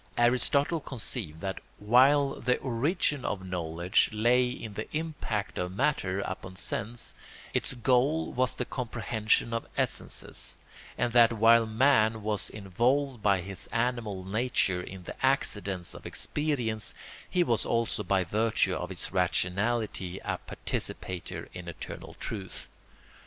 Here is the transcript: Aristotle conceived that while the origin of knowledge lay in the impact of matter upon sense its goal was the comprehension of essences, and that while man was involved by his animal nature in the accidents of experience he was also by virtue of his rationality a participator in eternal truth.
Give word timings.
Aristotle 0.17 0.79
conceived 0.79 1.41
that 1.41 1.61
while 1.77 2.39
the 2.41 2.57
origin 2.57 3.23
of 3.23 3.45
knowledge 3.45 4.09
lay 4.11 4.49
in 4.49 4.73
the 4.73 4.91
impact 4.97 5.59
of 5.59 5.75
matter 5.75 6.21
upon 6.21 6.55
sense 6.55 7.13
its 7.53 7.75
goal 7.75 8.31
was 8.33 8.55
the 8.55 8.65
comprehension 8.65 9.53
of 9.53 9.67
essences, 9.77 10.57
and 10.97 11.13
that 11.13 11.33
while 11.33 11.67
man 11.67 12.23
was 12.23 12.49
involved 12.49 13.21
by 13.21 13.41
his 13.41 13.67
animal 13.67 14.23
nature 14.25 14.81
in 14.81 15.03
the 15.03 15.23
accidents 15.23 15.93
of 15.93 16.07
experience 16.07 16.95
he 17.29 17.43
was 17.43 17.63
also 17.63 18.03
by 18.03 18.23
virtue 18.23 18.73
of 18.73 18.89
his 18.89 19.11
rationality 19.11 20.19
a 20.25 20.39
participator 20.39 21.47
in 21.53 21.67
eternal 21.67 22.15
truth. 22.15 22.67